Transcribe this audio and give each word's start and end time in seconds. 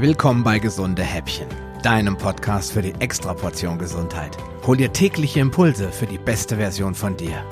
Willkommen 0.00 0.42
bei 0.42 0.58
Gesunde 0.58 1.02
Häppchen, 1.02 1.46
deinem 1.82 2.16
Podcast 2.16 2.72
für 2.72 2.80
die 2.80 2.94
Extraportion 3.00 3.76
Gesundheit. 3.76 4.34
Hol 4.66 4.78
dir 4.78 4.94
tägliche 4.94 5.40
Impulse 5.40 5.92
für 5.92 6.06
die 6.06 6.16
beste 6.16 6.56
Version 6.56 6.94
von 6.94 7.18
dir. 7.18 7.44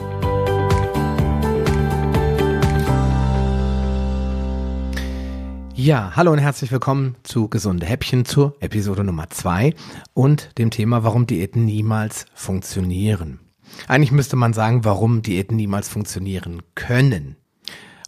Ja, 5.75 6.17
hallo 6.17 6.33
und 6.33 6.39
herzlich 6.39 6.73
willkommen 6.73 7.17
zu 7.23 7.49
Gesunde 7.49 7.85
Häppchen 7.85 8.25
zur 8.25 8.57
Episode 8.61 9.05
Nummer 9.05 9.29
zwei 9.29 9.75
und 10.15 10.57
dem 10.57 10.71
Thema, 10.71 11.05
warum 11.05 11.27
Diäten 11.27 11.67
niemals 11.67 12.25
funktionieren. 12.33 13.41
Eigentlich 13.89 14.13
müsste 14.13 14.37
man 14.37 14.55
sagen, 14.55 14.87
warum 14.87 15.21
Diäten 15.21 15.57
niemals 15.57 15.91
funktionieren 15.91 16.63
können. 16.75 17.37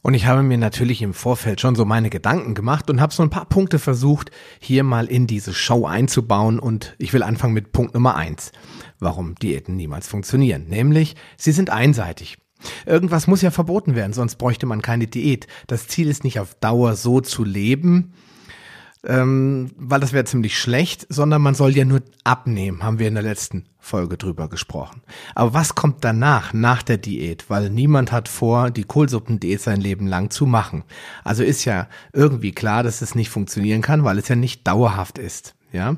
Und 0.03 0.14
ich 0.14 0.27
habe 0.27 0.43
mir 0.43 0.59
natürlich 0.59 1.03
im 1.03 1.14
Vorfeld 1.14 1.61
schon 1.61 1.77
so 1.77 1.85
meine 1.85 2.11
Gedanken 2.11 2.55
gemacht 2.55 2.91
und 2.91 3.00
habe 3.00 3.12
so 3.12 3.23
ein 3.23 3.30
paar 3.30 3.46
Punkte 3.46 3.79
versucht, 3.79 4.31
hier 4.59 4.82
mal 4.82 5.07
in 5.07 5.26
diese 5.26 5.53
Show 5.53 5.86
einzubauen. 5.86 6.59
Und 6.59 6.95
ich 6.99 7.13
will 7.13 7.23
anfangen 7.23 7.54
mit 7.54 7.73
Punkt 7.73 7.95
Nummer 7.95 8.17
eins, 8.17 8.53
warum 8.99 9.35
Diäten 9.35 9.76
niemals 9.76 10.09
funktionieren. 10.09 10.67
Nämlich, 10.68 11.17
sie 11.36 11.53
sind 11.53 11.71
einseitig. 11.71 12.39
Irgendwas 12.86 13.26
muss 13.26 13.43
ja 13.43 13.50
verboten 13.50 13.95
werden, 13.95 14.13
sonst 14.13 14.36
bräuchte 14.36 14.67
man 14.67 14.82
keine 14.82 15.07
Diät. 15.07 15.46
Das 15.67 15.89
Ziel 15.89 16.09
ist 16.09 16.25
nicht 16.25 16.40
auf 16.40 16.54
Dauer 16.54 16.95
so 16.95 17.21
zu 17.21 17.45
leben, 17.45 18.12
ähm, 19.07 19.71
weil 19.77 20.00
das 20.00 20.13
wäre 20.13 20.25
ziemlich 20.25 20.59
schlecht, 20.59 21.07
sondern 21.09 21.43
man 21.43 21.54
soll 21.54 21.77
ja 21.77 21.85
nur 21.85 22.03
abnehmen, 22.25 22.82
haben 22.82 22.99
wir 22.99 23.09
in 23.09 23.14
der 23.14 23.23
letzten 23.23 23.64
Folge 23.79 24.18
drüber 24.18 24.49
gesprochen. 24.49 25.03
Aber 25.35 25.54
was 25.54 25.75
kommt 25.75 26.04
danach, 26.04 26.53
nach 26.53 26.82
der 26.82 26.99
Diät? 26.99 27.49
Weil 27.49 27.71
niemand 27.71 28.13
hat 28.13 28.29
vor, 28.29 28.71
die 28.71 28.85
Kohlsuppendiät 28.85 29.61
sein 29.61 29.81
Leben 29.81 30.07
lang 30.07 30.31
zu 30.31 30.45
machen. 30.46 30.85
Also 31.25 31.43
ist 31.43 31.64
ja 31.64 31.89
irgendwie 32.12 32.53
klar, 32.53 32.83
dass 32.83 33.00
es 33.00 33.14
nicht 33.14 33.31
funktionieren 33.31 33.81
kann, 33.81 34.05
weil 34.05 34.19
es 34.19 34.28
ja 34.28 34.36
nicht 34.36 34.67
dauerhaft 34.67 35.19
ist. 35.19 35.55
Ja, 35.73 35.97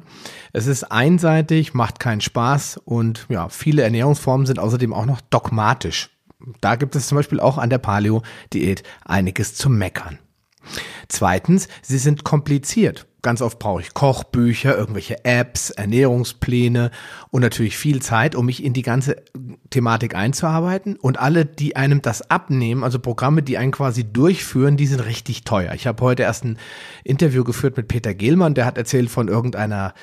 es 0.53 0.67
ist 0.67 0.85
einseitig, 0.85 1.73
macht 1.73 1.99
keinen 1.99 2.21
Spaß 2.21 2.77
und 2.85 3.25
ja, 3.31 3.49
viele 3.49 3.83
Ernährungsformen 3.83 4.47
sind 4.47 4.59
außerdem 4.59 4.93
auch 4.93 5.07
noch 5.07 5.23
dogmatisch. 5.23 6.11
Da 6.61 6.77
gibt 6.77 6.95
es 6.95 7.07
zum 7.07 7.17
Beispiel 7.17 7.41
auch 7.41 7.57
an 7.57 7.71
der 7.71 7.79
Paleo-Diät 7.79 8.83
einiges 9.05 9.55
zu 9.55 9.71
meckern. 9.71 10.19
Zweitens, 11.09 11.69
sie 11.83 11.99
sind 11.99 12.25
kompliziert. 12.25 13.07
Ganz 13.23 13.41
oft 13.41 13.61
brauche 13.61 13.81
ich 13.81 13.95
Kochbücher, 13.95 14.77
irgendwelche 14.77 15.25
Apps, 15.25 15.71
Ernährungspläne 15.71 16.91
und 17.31 17.43
natürlich 17.43 17.79
viel 17.79 18.03
Zeit, 18.03 18.35
um 18.35 18.47
mich 18.47 18.65
in 18.65 18.73
die 18.73 18.83
ganze 18.83 19.23
Thematik 19.71 20.17
einzuarbeiten. 20.17 20.97
Und 20.97 21.21
alle, 21.21 21.47
die 21.47 21.77
einem 21.77 22.03
das 22.03 22.29
abnehmen, 22.31 22.83
also 22.83 22.99
Programme, 22.99 23.45
die 23.45 23.59
einen 23.59 23.71
quasi 23.71 24.03
durchführen, 24.03 24.77
die 24.77 24.89
sind 24.89 25.01
richtig 25.01 25.45
teuer. 25.45 25.73
Ich 25.75 25.87
habe 25.87 26.03
heute 26.03 26.25
erst 26.25 26.45
ein 26.45 26.59
Interview 27.05 27.45
geführt 27.45 27.77
mit 27.77 27.87
Peter 27.87 28.13
Gehlmann, 28.13 28.55
der 28.55 28.67
hat 28.67 28.77
erzählt 28.77 29.09
von 29.09 29.29
irgendeiner 29.29 29.95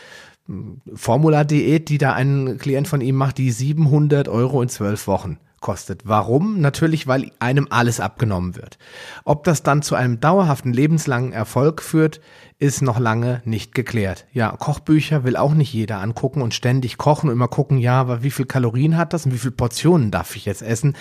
hm, 0.46 0.80
Formula-Diät, 0.96 1.90
die 1.90 1.98
da 1.98 2.14
ein 2.14 2.58
Klient 2.58 2.88
von 2.88 3.02
ihm 3.02 3.16
macht, 3.16 3.38
die 3.38 3.52
700 3.52 4.30
Euro 4.30 4.62
in 4.62 4.70
zwölf 4.70 5.08
Wochen 5.08 5.40
kostet. 5.62 6.02
Warum? 6.06 6.62
Natürlich, 6.62 7.08
weil 7.08 7.32
einem 7.40 7.68
alles 7.70 8.00
abgenommen 8.00 8.56
wird. 8.56 8.78
Ob 9.26 9.44
das 9.44 9.64
dann 9.64 9.82
zu 9.82 9.96
einem 9.96 10.20
dauerhaften 10.20 10.74
lebenslangen 10.74 11.34
Erfolg 11.34 11.82
führt, 11.82 12.22
ist 12.60 12.82
noch 12.82 13.00
lange 13.00 13.42
nicht 13.46 13.74
geklärt. 13.74 14.26
Ja, 14.34 14.52
Kochbücher 14.52 15.24
will 15.24 15.38
auch 15.38 15.54
nicht 15.54 15.74
jeder 15.74 16.00
angucken 16.00 16.42
und 16.42 16.54
ständig 16.54 16.98
kochen 16.98 17.30
und 17.30 17.36
immer 17.36 17.48
gucken, 17.48 17.78
ja, 17.78 18.00
aber 18.00 18.24
wie 18.24 18.32
viel 18.32 18.46
Kalorien 18.46 18.98
hat 18.98 19.14
das 19.14 19.26
und 19.26 19.34
wie 19.34 19.38
viel 19.38 19.52
Portionen 19.52 20.12
darf 20.12 20.36
ich 20.36 20.46
jetzt 20.46 20.62
essen? 20.62 20.96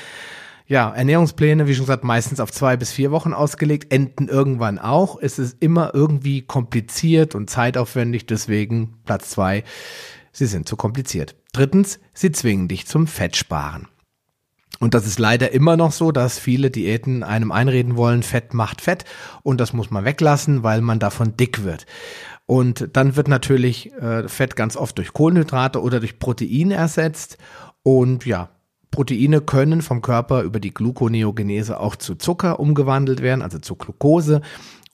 Ja, 0.68 0.90
Ernährungspläne, 0.90 1.66
wie 1.66 1.74
schon 1.74 1.86
gesagt, 1.86 2.04
meistens 2.04 2.40
auf 2.40 2.52
zwei 2.52 2.76
bis 2.76 2.92
vier 2.92 3.10
Wochen 3.10 3.32
ausgelegt, 3.32 3.90
enden 3.90 4.28
irgendwann 4.28 4.78
auch. 4.78 5.18
Es 5.18 5.38
ist 5.38 5.56
immer 5.60 5.94
irgendwie 5.94 6.42
kompliziert 6.42 7.34
und 7.34 7.48
zeitaufwendig, 7.48 8.26
deswegen 8.26 8.98
Platz 9.06 9.30
zwei, 9.30 9.64
sie 10.30 10.44
sind 10.44 10.68
zu 10.68 10.76
kompliziert. 10.76 11.36
Drittens, 11.54 12.00
sie 12.12 12.32
zwingen 12.32 12.68
dich 12.68 12.86
zum 12.86 13.06
Fettsparen. 13.06 13.88
Und 14.80 14.94
das 14.94 15.06
ist 15.06 15.18
leider 15.18 15.52
immer 15.52 15.76
noch 15.76 15.92
so, 15.92 16.12
dass 16.12 16.38
viele 16.38 16.70
Diäten 16.70 17.22
einem 17.22 17.50
einreden 17.50 17.96
wollen, 17.96 18.22
Fett 18.22 18.54
macht 18.54 18.80
Fett 18.80 19.04
und 19.42 19.60
das 19.60 19.72
muss 19.72 19.90
man 19.90 20.04
weglassen, 20.04 20.62
weil 20.62 20.82
man 20.82 21.00
davon 21.00 21.36
dick 21.36 21.64
wird. 21.64 21.86
Und 22.46 22.90
dann 22.94 23.16
wird 23.16 23.28
natürlich 23.28 23.92
äh, 23.94 24.28
Fett 24.28 24.56
ganz 24.56 24.76
oft 24.76 24.96
durch 24.96 25.12
Kohlenhydrate 25.12 25.82
oder 25.82 26.00
durch 26.00 26.18
Proteine 26.18 26.74
ersetzt. 26.74 27.36
Und 27.82 28.24
ja, 28.24 28.48
Proteine 28.90 29.42
können 29.42 29.82
vom 29.82 30.00
Körper 30.00 30.42
über 30.42 30.58
die 30.58 30.72
Gluconeogenese 30.72 31.78
auch 31.78 31.94
zu 31.96 32.14
Zucker 32.14 32.58
umgewandelt 32.58 33.20
werden, 33.20 33.42
also 33.42 33.58
zu 33.58 33.74
Glucose. 33.74 34.40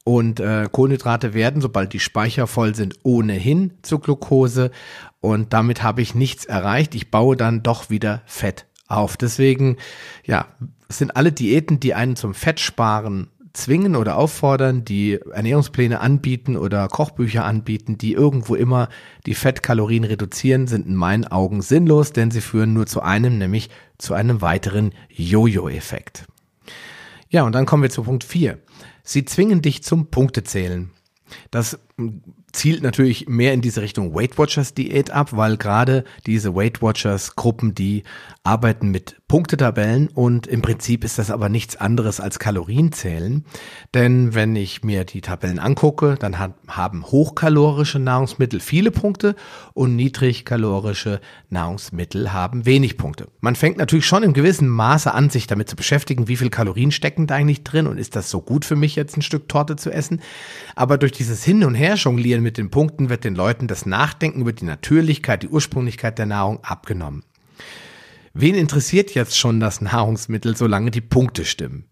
Und 0.03 0.41
äh, 0.41 0.69
Kohlenhydrate 0.71 1.33
werden, 1.33 1.63
sobald 1.63 1.93
die 1.93 2.01
Speicher 2.01 2.47
voll 2.47 2.75
sind, 2.75 2.99
ohnehin 3.05 3.75
zu 3.83 4.01
Glucose. 4.01 4.73
Und 5.21 5.53
damit 5.53 5.83
habe 5.83 6.03
ich 6.03 6.15
nichts 6.15 6.47
erreicht. 6.47 6.95
Ich 6.97 7.13
baue 7.13 7.37
dann 7.37 7.63
doch 7.63 7.89
wieder 7.89 8.23
Fett 8.27 8.67
auf. 8.89 9.17
Deswegen, 9.17 9.77
ja, 10.25 10.47
sind 10.89 11.17
alle 11.17 11.33
Diäten, 11.33 11.81
die 11.81 11.95
einen 11.95 12.17
zum 12.17 12.35
Fettsparen 12.35 13.29
zwingen 13.55 13.95
oder 13.95 14.17
auffordern, 14.17 14.85
die 14.85 15.21
Ernährungspläne 15.33 16.01
anbieten 16.01 16.57
oder 16.57 16.89
Kochbücher 16.89 17.45
anbieten, 17.45 17.97
die 17.97 18.13
irgendwo 18.13 18.57
immer 18.57 18.89
die 19.27 19.35
Fettkalorien 19.35 20.05
reduzieren, 20.05 20.67
sind 20.67 20.87
in 20.87 20.97
meinen 20.97 21.25
Augen 21.25 21.63
sinnlos, 21.63 22.13
denn 22.13 22.31
sie 22.31 22.41
führen 22.41 22.75
nur 22.75 22.87
zu 22.87 23.01
einem, 23.01 23.39
nämlich 23.39 23.71
zu 23.97 24.13
einem 24.13 24.43
weiteren 24.43 24.93
Jojo-Effekt. 25.09 26.27
Ja, 27.31 27.45
und 27.45 27.53
dann 27.53 27.65
kommen 27.65 27.85
wir 27.85 27.91
zu 27.91 28.03
Punkt 28.03 28.25
4. 28.25 28.59
Sie 29.05 29.25
zwingen 29.25 29.63
dich 29.63 29.83
zum 29.83 30.07
Punktezählen. 30.07 30.91
Das 31.51 31.79
zielt 32.53 32.83
natürlich 32.83 33.29
mehr 33.29 33.53
in 33.53 33.61
diese 33.61 33.83
Richtung 33.83 34.15
Weight 34.15 34.39
Watchers 34.39 34.75
Diät 34.75 35.11
ab, 35.11 35.37
weil 35.37 35.57
gerade 35.57 36.05
diese 36.27 36.55
Weight 36.55 36.83
Watchers 36.83 37.37
Gruppen, 37.37 37.75
die 37.75 38.05
arbeiten 38.43 38.91
mit 38.91 39.17
Punktetabellen 39.29 40.09
und 40.09 40.47
im 40.47 40.63
Prinzip 40.63 41.03
ist 41.03 41.19
das 41.19 41.31
aber 41.31 41.49
nichts 41.49 41.77
anderes 41.77 42.21
als 42.21 42.39
Kalorienzählen. 42.39 43.45
Denn 43.95 44.35
wenn 44.35 44.55
ich 44.55 44.85
mir 44.85 45.05
die 45.05 45.21
Tabellen 45.21 45.59
angucke, 45.59 46.17
dann 46.19 46.39
hat, 46.39 46.55
haben 46.69 47.05
hochkalorische 47.07 47.99
Nahrungsmittel 47.99 48.61
viele 48.61 48.91
Punkte 48.91 49.35
und 49.73 49.97
niedrigkalorische 49.97 51.21
Nahrungsmittel 51.49 52.33
haben 52.33 52.67
wenig 52.67 52.97
Punkte. 52.97 53.29
Man 53.41 53.57
fängt 53.57 53.79
natürlich 53.79 54.07
schon 54.07 54.23
im 54.23 54.35
gewissen 54.35 54.69
Maße 54.69 55.13
an, 55.13 55.31
sich 55.31 55.47
damit 55.47 55.69
zu 55.69 55.77
beschäftigen, 55.77 56.29
wie 56.29 56.37
viel 56.37 56.51
Kalorien 56.51 56.93
stecken 56.93 57.27
da 57.27 57.35
eigentlich 57.37 57.65
drin 57.65 57.87
und 57.87 57.99
ist 57.99 58.15
das 58.15 58.31
so 58.31 58.41
gut 58.41 58.65
für 58.65 58.77
mich 58.77 58.95
jetzt 58.95 59.17
ein 59.17 59.23
Stück 59.23 59.49
Torte 59.49 59.77
zu 59.77 59.91
essen. 59.91 60.21
Aber 60.77 60.99
durch 60.99 61.13
dieses 61.13 61.43
Hin- 61.43 61.65
und 61.65 61.75
Her-Jonglieren 61.85 62.43
mit 62.43 62.57
den 62.57 62.71
Punkten 62.71 63.11
wird 63.11 63.25
den 63.25 63.35
Leuten 63.35 63.67
das 63.67 63.85
Nachdenken 63.85 64.41
über 64.41 64.55
die 64.55 64.65
Natürlichkeit, 64.65 65.43
die 65.43 65.49
Ursprünglichkeit 65.49 66.19
der 66.19 66.25
Nahrung 66.25 66.65
abgenommen. 66.65 67.25
Wen 68.33 68.55
interessiert 68.55 69.15
jetzt 69.15 69.37
schon 69.37 69.61
das 69.61 69.83
Nahrungsmittel, 69.83 70.57
solange 70.57 70.91
die 70.91 71.03
Punkte 71.03 71.45
stimmen? 71.45 71.85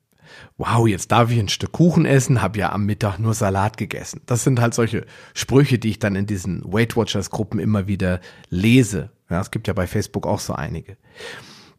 Wow, 0.57 0.89
jetzt 0.89 1.13
darf 1.13 1.31
ich 1.31 1.39
ein 1.39 1.51
Stück 1.51 1.73
Kuchen 1.73 2.07
essen, 2.07 2.41
habe 2.41 2.59
ja 2.59 2.73
am 2.73 2.87
Mittag 2.87 3.19
nur 3.19 3.35
Salat 3.35 3.77
gegessen. 3.77 4.23
Das 4.25 4.45
sind 4.45 4.63
halt 4.63 4.73
solche 4.73 5.05
Sprüche, 5.35 5.79
die 5.79 5.91
ich 5.91 5.99
dann 5.99 6.17
in 6.17 6.25
diesen 6.25 6.63
Weight 6.65 6.97
Watchers 6.97 7.29
Gruppen 7.29 7.61
immer 7.61 7.87
wieder 7.87 8.21
lese. 8.49 9.11
Ja, 9.29 9.43
es 9.43 9.51
gibt 9.51 9.69
ja 9.69 9.75
bei 9.75 9.87
Facebook 9.87 10.27
auch 10.27 10.41
so 10.41 10.55
einige. 10.55 10.97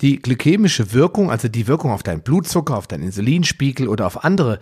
Die 0.02 0.20
glykämische 0.20 0.94
Wirkung, 0.94 1.32
also 1.32 1.48
die 1.48 1.68
Wirkung 1.68 1.90
auf 1.90 2.04
deinen 2.04 2.22
Blutzucker, 2.22 2.78
auf 2.78 2.86
deinen 2.86 3.04
Insulinspiegel 3.04 3.88
oder 3.88 4.06
auf 4.06 4.24
andere 4.24 4.60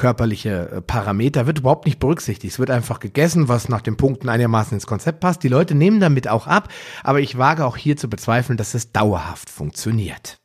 körperliche 0.00 0.70
äh, 0.70 0.80
Parameter 0.80 1.46
wird 1.46 1.58
überhaupt 1.58 1.84
nicht 1.84 2.00
berücksichtigt. 2.00 2.54
Es 2.54 2.58
wird 2.58 2.70
einfach 2.70 3.00
gegessen, 3.00 3.48
was 3.48 3.68
nach 3.68 3.82
den 3.82 3.98
Punkten 3.98 4.30
einigermaßen 4.30 4.74
ins 4.74 4.86
Konzept 4.86 5.20
passt. 5.20 5.42
Die 5.42 5.48
Leute 5.48 5.74
nehmen 5.74 6.00
damit 6.00 6.26
auch 6.26 6.46
ab, 6.46 6.72
aber 7.04 7.20
ich 7.20 7.36
wage 7.36 7.66
auch 7.66 7.76
hier 7.76 7.98
zu 7.98 8.08
bezweifeln, 8.08 8.56
dass 8.56 8.72
es 8.72 8.92
dauerhaft 8.92 9.50
funktioniert. 9.50 10.38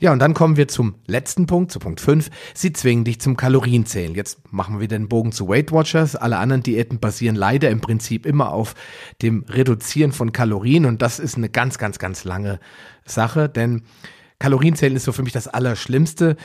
Ja, 0.00 0.12
und 0.12 0.20
dann 0.20 0.32
kommen 0.32 0.56
wir 0.56 0.66
zum 0.66 0.94
letzten 1.06 1.46
Punkt, 1.46 1.72
zu 1.72 1.78
Punkt 1.78 2.00
5. 2.00 2.30
Sie 2.54 2.72
zwingen 2.72 3.04
dich 3.04 3.20
zum 3.20 3.36
Kalorienzählen. 3.36 4.14
Jetzt 4.14 4.50
machen 4.50 4.80
wir 4.80 4.88
den 4.88 5.08
Bogen 5.08 5.32
zu 5.32 5.46
Weight 5.48 5.70
Watchers. 5.70 6.16
Alle 6.16 6.38
anderen 6.38 6.62
Diäten 6.62 7.00
basieren 7.00 7.36
leider 7.36 7.68
im 7.68 7.82
Prinzip 7.82 8.24
immer 8.24 8.52
auf 8.52 8.74
dem 9.20 9.44
Reduzieren 9.46 10.12
von 10.12 10.32
Kalorien 10.32 10.86
und 10.86 11.02
das 11.02 11.18
ist 11.18 11.36
eine 11.36 11.50
ganz, 11.50 11.76
ganz, 11.76 11.98
ganz 11.98 12.24
lange 12.24 12.60
Sache, 13.04 13.50
denn 13.50 13.82
Kalorienzählen 14.38 14.94
ist 14.94 15.04
so 15.04 15.12
für 15.12 15.24
mich 15.24 15.32
das 15.32 15.48
Allerschlimmste 15.48 16.36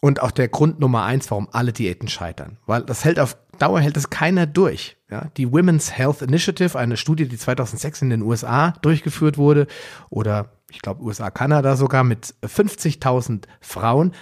und 0.00 0.22
auch 0.22 0.30
der 0.30 0.48
Grund 0.48 0.80
Nummer 0.80 1.04
eins, 1.04 1.30
warum 1.30 1.48
alle 1.52 1.72
Diäten 1.72 2.08
scheitern. 2.08 2.58
Weil 2.66 2.82
das 2.82 3.04
hält 3.04 3.18
auf 3.18 3.36
Dauer 3.58 3.80
hält 3.80 3.96
das 3.96 4.10
keiner 4.10 4.46
durch. 4.46 4.96
Ja, 5.10 5.30
die 5.36 5.50
Women's 5.50 5.96
Health 5.96 6.22
Initiative, 6.22 6.78
eine 6.78 6.96
Studie, 6.96 7.26
die 7.26 7.38
2006 7.38 8.02
in 8.02 8.10
den 8.10 8.22
USA 8.22 8.72
durchgeführt 8.82 9.38
wurde, 9.38 9.66
oder 10.10 10.50
ich 10.70 10.82
glaube 10.82 11.02
USA, 11.02 11.30
Kanada 11.30 11.76
sogar, 11.76 12.04
mit 12.04 12.34
50.000 12.42 13.44
Frauen, 13.60 14.12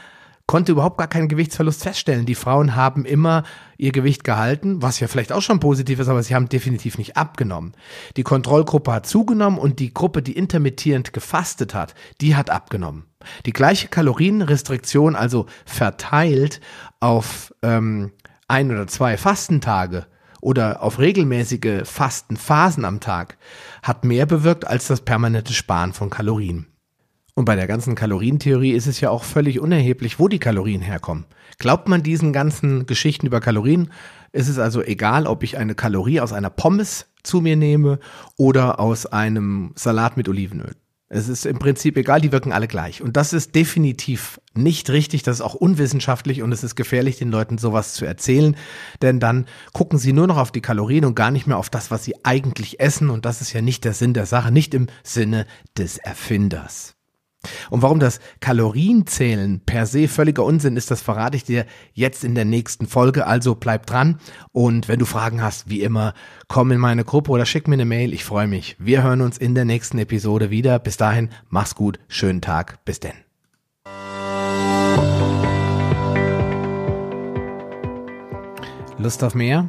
konnte 0.47 0.73
überhaupt 0.73 0.99
gar 0.99 1.09
keinen 1.09 1.29
Gewichtsverlust 1.29 1.83
feststellen. 1.83 2.27
Die 2.27 2.35
Frauen 2.35 2.77
haben 2.77 3.07
immer 3.07 3.45
ihr 3.79 3.93
Gewicht 3.93 4.25
gehalten, 4.25 4.83
was 4.83 5.01
ja 5.01 5.09
vielleicht 5.09 5.33
auch 5.33 5.41
schon 5.41 5.59
positiv 5.59 5.99
ist, 6.01 6.09
aber 6.09 6.23
sie 6.23 6.35
haben 6.35 6.51
definitiv 6.51 6.99
nicht 6.99 7.17
abgenommen. 7.17 7.73
Die 8.17 8.25
Kontrollgruppe 8.25 8.93
hat 8.93 9.07
zugenommen 9.07 9.59
und 9.59 9.79
die 9.79 9.95
Gruppe, 9.95 10.23
die 10.23 10.37
intermittierend 10.37 11.15
gefastet 11.15 11.75
hat, 11.75 11.95
die 12.21 12.37
hat 12.37 12.51
abgenommen. 12.51 13.05
Die 13.47 13.53
gleiche 13.53 13.89
Kalorienrestriktion 13.89 15.17
also 15.17 15.47
verteilt 15.65 16.61
auf 17.01 17.55
ähm, 17.63 18.13
ein 18.49 18.71
oder 18.71 18.87
zwei 18.87 19.17
Fastentage 19.17 20.07
oder 20.41 20.83
auf 20.83 20.99
regelmäßige 20.99 21.83
Fastenphasen 21.85 22.85
am 22.85 23.01
Tag 23.01 23.39
hat 23.83 24.05
mehr 24.05 24.27
bewirkt 24.27 24.67
als 24.67 24.87
das 24.87 25.01
permanente 25.01 25.55
Sparen 25.55 25.93
von 25.93 26.11
Kalorien. 26.11 26.67
Und 27.35 27.47
bei 27.47 27.57
der 27.57 27.67
ganzen 27.67 27.97
Kalorientheorie 27.97 28.73
ist 28.73 28.87
es 28.87 29.01
ja 29.01 29.11
auch 29.11 29.25
völlig 29.25 29.59
unerheblich, 29.59 30.21
wo 30.21 30.29
die 30.29 30.39
Kalorien 30.39 30.83
herkommen. 30.83 31.25
Glaubt 31.59 31.89
man 31.89 32.03
diesen 32.03 32.33
ganzen 32.33 32.87
Geschichten 32.87 33.27
über 33.27 33.41
Kalorien, 33.41 33.91
ist 34.33 34.49
es 34.49 34.59
also 34.59 34.83
egal, 34.83 35.27
ob 35.27 35.43
ich 35.43 35.57
eine 35.57 35.75
Kalorie 35.75 36.21
aus 36.21 36.33
einer 36.33 36.51
Pommes 36.51 37.07
zu 37.23 37.41
mir 37.41 37.57
nehme 37.57 37.99
oder 38.37 38.79
aus 38.79 39.07
einem 39.07 39.73
Salat 39.77 40.17
mit 40.17 40.29
Olivenöl. 40.29 40.77
Es 41.15 41.29
ist 41.29 41.47
im 41.47 41.61
Prinzip 41.61 41.97
egal, 41.97 42.21
die 42.21 42.33
wirken 42.33 42.51
alle 42.51 42.67
gleich. 42.67 43.01
Und 43.01 43.17
das 43.17 43.33
ist 43.33 43.55
definitiv 43.55 44.41
nicht 44.53 44.91
richtig, 44.91 45.23
das 45.23 45.37
ist 45.37 45.43
auch 45.43 45.55
unwissenschaftlich 45.55 46.43
und 46.43 46.51
es 46.51 46.65
ist 46.65 46.75
gefährlich, 46.75 47.19
den 47.19 47.31
Leuten 47.31 47.57
sowas 47.57 47.95
zu 47.95 48.05
erzählen, 48.05 48.57
denn 49.01 49.21
dann 49.21 49.47
gucken 49.73 50.01
sie 50.01 50.13
nur 50.13 50.27
noch 50.27 50.39
auf 50.39 50.51
die 50.51 50.61
Kalorien 50.61 51.05
und 51.05 51.15
gar 51.15 51.31
nicht 51.31 51.47
mehr 51.47 51.59
auf 51.59 51.71
das, 51.71 51.93
was 51.93 52.03
sie 52.03 52.25
eigentlich 52.25 52.81
essen 52.81 53.11
und 53.11 53.27
das 53.27 53.41
ist 53.41 53.53
ja 53.53 53.63
nicht 53.63 53.85
der 53.85 53.95
Sinn 53.95 54.13
der 54.13 54.27
Sache, 54.27 54.51
nicht 54.51 54.75
im 54.75 54.89
Sinne 55.05 55.47
des 55.79 55.99
Erfinders. 55.99 56.94
Und 57.71 57.83
warum 57.83 58.01
das 58.01 58.21
Kalorienzählen 58.41 59.61
per 59.65 59.87
se 59.87 60.09
völliger 60.09 60.45
Unsinn 60.45 60.77
ist, 60.77 60.91
das 60.91 61.03
verrate 61.03 61.37
ich 61.37 61.45
dir 61.45 61.67
jetzt 61.93 62.25
in 62.25 62.35
der 62.35 62.45
nächsten 62.45 62.87
Folge. 62.87 63.27
Also 63.27 63.55
bleib 63.55 63.87
dran 63.87 64.19
und 64.53 64.89
wenn 64.89 64.99
du 64.99 65.05
Fragen 65.05 65.43
hast, 65.43 65.69
wie 65.69 65.83
immer, 65.83 66.15
komm 66.49 66.73
in 66.73 66.81
meine 66.81 67.05
Gruppe 67.05 67.31
oder 67.31 67.47
schick 67.47 67.69
mir 67.69 67.75
eine 67.75 67.85
Mail. 67.85 68.13
Ich 68.13 68.25
freue 68.25 68.47
mich. 68.47 68.77
Wir 68.79 69.03
hören 69.03 69.21
uns 69.21 69.39
in 69.39 69.55
der 69.55 69.65
nächsten 69.65 69.99
Episode 69.99 70.51
wieder. 70.51 70.79
Bis 70.79 70.97
dahin, 70.97 71.31
mach's 71.49 71.75
gut, 71.75 71.99
schönen 72.09 72.41
Tag, 72.41 72.85
bis 72.85 73.01
denn. 73.01 73.13
Lust 78.99 79.23
auf 79.23 79.35
mehr? 79.35 79.69